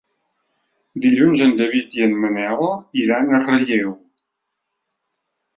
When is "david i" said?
1.59-2.03